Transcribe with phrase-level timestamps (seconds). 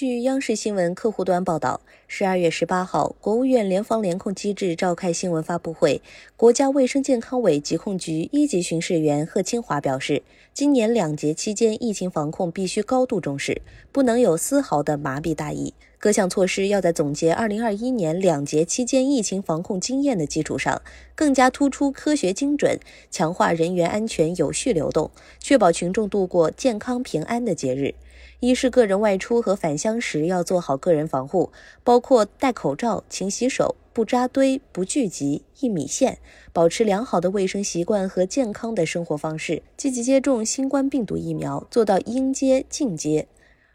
[0.00, 6.00] 据央视新闻客户端报道，十二月十八号，国务院联防联控机制召开新闻发布会，
[6.36, 10.22] 国家卫生健康委疾控局一级巡视员贺清华表示，
[10.54, 15.74] 今年两节期间疫情防控必须高度重视，不能有丝毫的麻痹大意。
[15.98, 20.80] 各项措施要在总结二零二一年两节期间疫情防控经验的基础上，
[21.16, 22.78] 更加突出科学精准，
[23.10, 25.10] 强化人员安全有序流动，
[25.40, 27.96] 确保群众度过健康平安的节日。
[28.40, 31.50] 一是个人外出和返乡时要做好个人防护，
[31.82, 36.18] 包括戴口罩、勤洗手、不扎堆、不聚集、一米线，
[36.52, 43.26] 保持良好的卫生习惯和健康的生活方式，积极接种新冠病毒疫苗，做到应接尽接。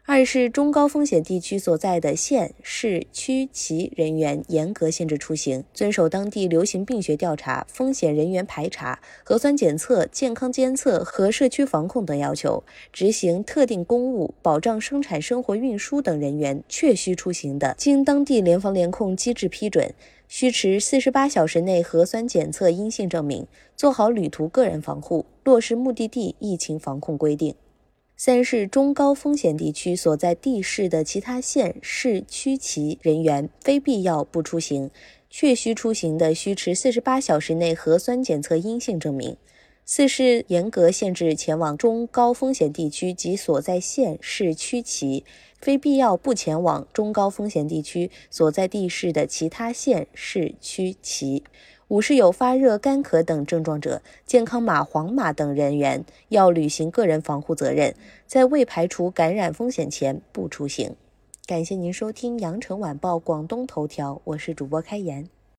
[0.06, 19.94] 二是中高风险地区所在的县市区其人员严格限制出行，遵守当地流行病学调查、风险人员排查、核酸检测、健康监测和社区防控等要求，执行特定公务、保障生产生活运输等人员确需出行的，经当地联防联控机制批准，
[20.28, 27.54] 需持四十八小时内核酸检测阴性证明，做好旅途个人防护，落实目的地疫情防控规定。
[28.16, 34.90] 三是中高风险地区所在地市的其他县市区其人员，非必要不出行，
[35.28, 39.36] 确需出行的，需持四十八小时内核酸检测阴性证明。
[39.84, 45.24] 四是严格限制前往中高风险地区及所在县市区其，
[45.60, 51.42] 非必要不前往中高风险地区所在地市的其他县市区其。
[51.94, 57.94] 五是有发热、干咳等症状者，健康码黄码等人员要履行个人防护责任，
[58.26, 60.96] 在未排除感染风险前不出行。
[61.46, 65.28] 感谢您收听羊城晚报广东头条，我是主播开言。